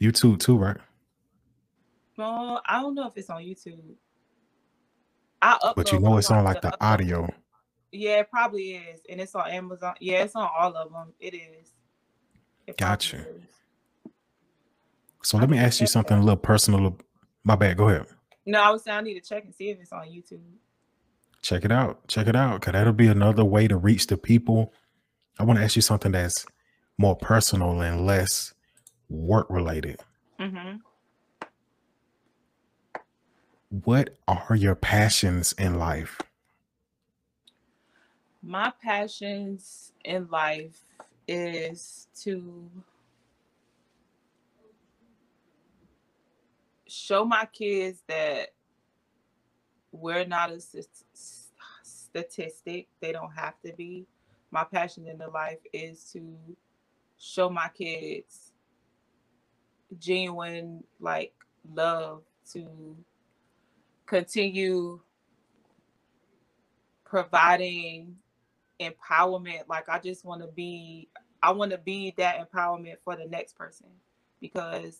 [0.00, 0.76] YouTube too, right?
[2.16, 3.94] No, I don't know if it's on YouTube.
[5.42, 7.28] I upload but you know it's on like the, the audio.
[7.92, 9.94] Yeah, it probably is, and it's on Amazon.
[10.00, 11.12] Yeah, it's on all of them.
[11.20, 11.72] It is.
[12.66, 13.18] It gotcha.
[13.18, 13.44] Is.
[15.22, 16.22] So I let me ask you something that.
[16.22, 16.98] a little personal.
[17.44, 17.76] My bad.
[17.76, 18.06] Go ahead.
[18.46, 20.40] No, I was saying I need to check and see if it's on YouTube.
[21.42, 22.06] Check it out.
[22.08, 22.60] Check it out.
[22.62, 24.72] Cause that'll be another way to reach the people.
[25.38, 26.46] I want to ask you something that's
[26.96, 28.53] more personal and less
[29.08, 30.00] work related.
[30.40, 30.76] Mm-hmm.
[33.84, 36.20] What are your passions in life?
[38.42, 40.80] My passions in life
[41.26, 42.70] is to
[46.86, 48.52] show my kids that
[49.90, 50.60] we're not a
[51.82, 52.86] statistic.
[53.00, 54.06] They don't have to be.
[54.50, 56.36] My passion in the life is to
[57.18, 58.52] show my kids
[59.98, 61.32] genuine like
[61.72, 62.96] love to
[64.06, 65.00] continue
[67.04, 68.16] providing
[68.80, 69.68] empowerment.
[69.68, 71.08] Like i just want to be
[71.42, 73.86] i want to be that empowerment for the next person
[74.40, 74.98] because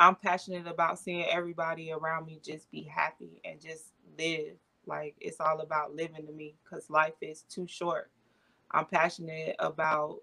[0.00, 4.56] i'm passionate about seeing everybody around me just be happy and just live.
[4.86, 8.10] Like it's all about living to me because life is too short.
[8.70, 10.18] I'm passionate about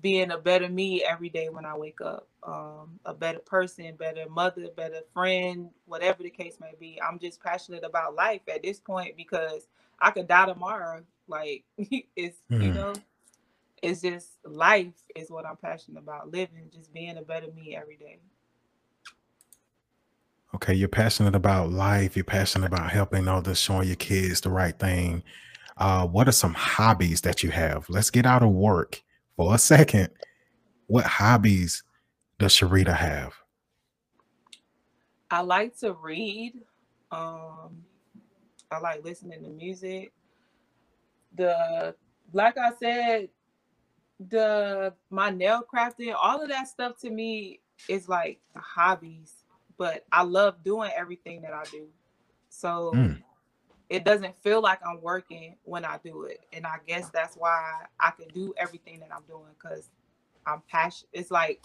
[0.00, 4.28] being a better me every day when I wake up, um, a better person, better
[4.28, 7.00] mother, better friend, whatever the case may be.
[7.00, 9.68] I'm just passionate about life at this point because
[10.00, 11.02] I could die tomorrow.
[11.28, 12.62] Like it's mm.
[12.64, 12.74] you hmm.
[12.74, 12.94] know,
[13.82, 16.32] it's just life is what I'm passionate about.
[16.32, 18.18] Living, just being a better me every day.
[20.54, 22.16] Okay, you're passionate about life.
[22.16, 25.22] You're passionate about helping others, showing your kids the right thing.
[25.78, 27.88] Uh, what are some hobbies that you have?
[27.88, 29.02] Let's get out of work
[29.42, 30.08] for a second,
[30.86, 31.82] what hobbies
[32.38, 33.34] does Sharita have?
[35.30, 36.54] I like to read.
[37.10, 37.82] Um,
[38.70, 40.12] I like listening to music.
[41.36, 41.94] The
[42.32, 43.30] like I said,
[44.28, 49.34] the my nail crafting, all of that stuff to me is like hobbies,
[49.76, 51.86] but I love doing everything that I do.
[52.48, 53.22] So mm
[53.92, 56.40] it doesn't feel like I'm working when I do it.
[56.54, 59.90] And I guess that's why I can do everything that I'm doing because
[60.46, 61.10] I'm passionate.
[61.12, 61.60] It's like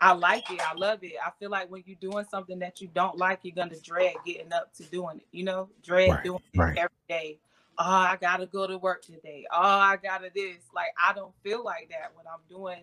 [0.00, 0.60] I like it.
[0.60, 1.12] I love it.
[1.24, 4.52] I feel like when you're doing something that you don't like, you're gonna dread getting
[4.52, 5.26] up to doing it.
[5.30, 6.76] You know, dread Right, doing right.
[6.76, 7.38] it every day.
[7.78, 9.44] Oh, I gotta go to work today.
[9.52, 10.64] Oh, I gotta this.
[10.74, 12.82] Like I don't feel like that when I'm doing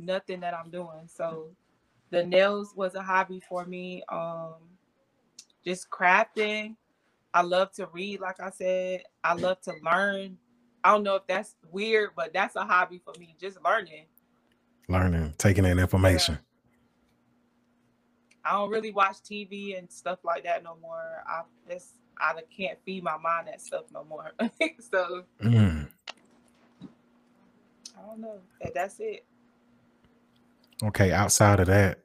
[0.00, 1.06] nothing that I'm doing.
[1.06, 1.50] So
[2.10, 4.02] the nails was a hobby for me.
[4.08, 4.54] Um
[5.64, 6.74] just crafting.
[7.34, 9.02] I love to read, like I said.
[9.22, 10.38] I love to learn.
[10.82, 13.34] I don't know if that's weird, but that's a hobby for me.
[13.40, 14.06] Just learning.
[14.88, 16.38] Learning, taking in information.
[18.44, 21.22] I don't really watch TV and stuff like that no more.
[21.26, 24.32] I just I can't feed my mind that stuff no more.
[24.90, 25.88] so Mm.
[27.96, 28.38] I don't know.
[28.62, 29.24] That- That's it.
[30.82, 31.98] Okay, outside of that,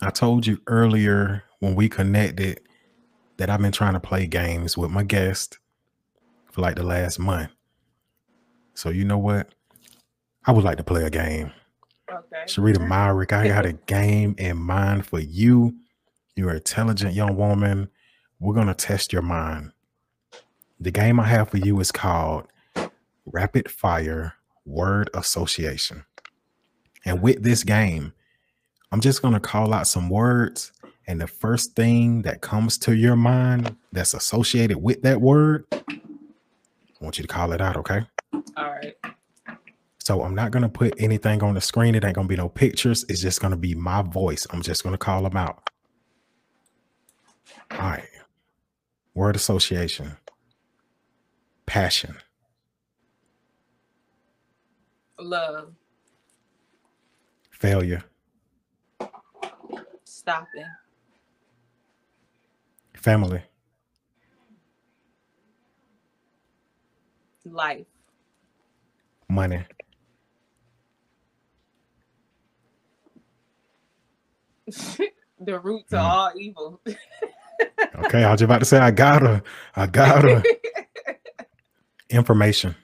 [0.00, 2.62] I told you earlier when we connected
[3.40, 5.58] that I've been trying to play games with my guest
[6.52, 7.50] for like the last month.
[8.74, 9.48] So you know what?
[10.44, 11.50] I would like to play a game.
[12.12, 12.42] Okay.
[12.44, 15.74] Sharita Myrick, I got a game in mind for you.
[16.36, 17.88] You're an intelligent young woman.
[18.40, 19.72] We're going to test your mind.
[20.78, 22.46] The game I have for you is called
[23.24, 24.34] Rapid Fire
[24.66, 26.04] Word Association.
[27.06, 28.12] And with this game,
[28.92, 30.72] I'm just going to call out some words.
[31.06, 35.84] And the first thing that comes to your mind that's associated with that word, I
[37.00, 38.06] want you to call it out, okay?
[38.56, 38.94] All right.
[39.98, 41.94] So I'm not gonna put anything on the screen.
[41.94, 43.04] It ain't gonna be no pictures.
[43.08, 44.46] It's just gonna be my voice.
[44.50, 45.70] I'm just gonna call them out.
[47.72, 48.08] All right.
[49.14, 50.16] Word association.
[51.66, 52.16] Passion.
[55.18, 55.72] Love.
[57.50, 58.04] Failure.
[60.04, 60.64] Stopping.
[63.02, 63.42] Family.
[67.46, 67.86] Life.
[69.28, 69.64] Money.
[74.66, 76.00] the root to Mm.
[76.00, 76.80] all evil.
[77.94, 79.42] Okay, I was about to say I got her.
[79.76, 80.42] I got her.
[82.10, 82.74] Information.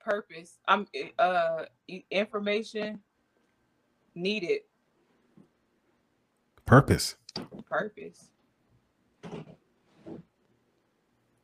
[0.00, 0.58] Purpose.
[0.66, 0.86] I'm
[1.18, 1.64] uh
[2.10, 3.00] information
[4.14, 4.60] needed.
[6.70, 7.16] Purpose.
[7.68, 8.28] Purpose.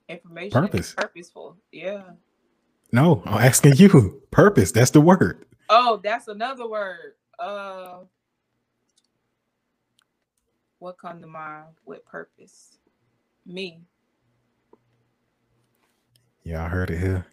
[0.09, 0.53] Information.
[0.53, 0.95] Purpose.
[0.97, 1.57] Purposeful.
[1.73, 2.03] Yeah.
[2.93, 4.23] No, I'm asking you.
[4.31, 4.71] Purpose.
[4.71, 5.45] That's the word.
[5.69, 7.15] Oh, that's another word.
[7.41, 7.99] Uh
[10.79, 12.79] what come to mind with purpose?
[13.45, 13.81] Me.
[16.45, 17.27] Yeah, I heard it here.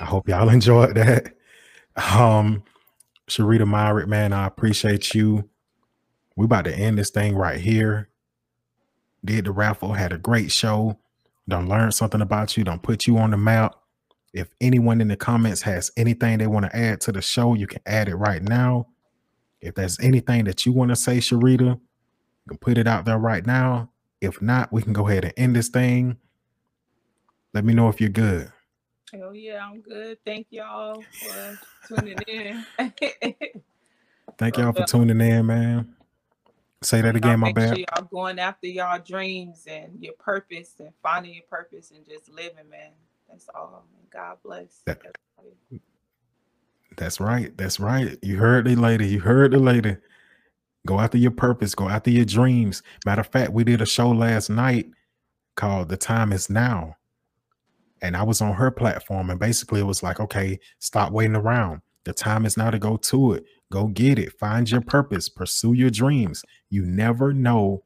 [0.00, 1.34] I hope y'all enjoyed that.
[1.96, 2.64] Um,
[3.28, 5.48] Sharita Myrick, man, I appreciate you.
[6.36, 8.08] We about to end this thing right here.
[9.24, 10.98] Did the raffle, had a great show.
[11.48, 12.64] Don't learn something about you.
[12.64, 13.74] Don't put you on the map.
[14.32, 17.66] If anyone in the comments has anything they want to add to the show, you
[17.66, 18.88] can add it right now.
[19.60, 23.18] If there's anything that you want to say, Sharita, you can put it out there
[23.18, 23.90] right now.
[24.20, 26.18] If not, we can go ahead and end this thing.
[27.54, 28.52] Let me know if you're good.
[29.14, 30.18] Oh yeah, I'm good.
[30.26, 31.58] Thank y'all for
[31.88, 32.64] tuning in.
[34.38, 35.95] Thank y'all for tuning in, man.
[36.82, 37.76] Say that again, my bad.
[37.76, 42.28] Sure y'all going after y'all dreams and your purpose and finding your purpose and just
[42.30, 42.92] living, man.
[43.28, 43.84] That's all.
[43.98, 44.82] And God bless.
[44.84, 45.00] That-
[46.96, 47.56] That's right.
[47.56, 48.18] That's right.
[48.22, 49.06] You heard the lady.
[49.08, 49.96] You heard the lady.
[50.86, 51.74] Go after your purpose.
[51.74, 52.82] Go after your dreams.
[53.04, 54.88] Matter of fact, we did a show last night
[55.56, 56.96] called The Time Is Now.
[58.02, 59.30] And I was on her platform.
[59.30, 61.80] And basically, it was like, okay, stop waiting around.
[62.04, 63.44] The time is now to go to it.
[63.70, 64.38] Go get it.
[64.38, 65.28] Find your purpose.
[65.28, 66.44] Pursue your dreams.
[66.70, 67.84] You never know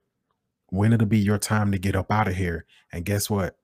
[0.69, 2.67] when it'll be your time to get up out of here.
[2.93, 3.57] And guess what?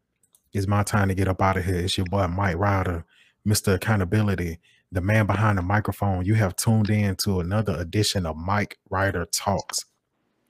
[0.53, 1.77] It's my time to get up out of here.
[1.77, 3.05] It's your boy, Mike Ryder,
[3.47, 3.75] Mr.
[3.75, 4.59] Accountability
[4.93, 6.25] the man behind the microphone.
[6.25, 9.85] You have tuned in to another edition of Mike Ryder Talks.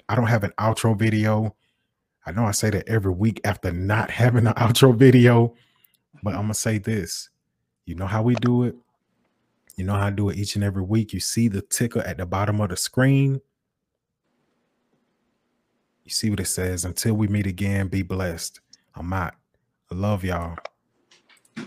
[0.08, 1.56] I don't have an outro video.
[2.26, 5.54] I know I say that every week after not having an outro video,
[6.22, 7.28] but I'm going to say this.
[7.86, 8.76] You know how we do it?
[9.76, 11.12] You know how I do it each and every week.
[11.12, 13.40] You see the ticker at the bottom of the screen.
[16.04, 16.84] You see what it says.
[16.84, 18.60] Until we meet again, be blessed.
[18.94, 19.34] I'm out.
[19.90, 20.56] I love y'all.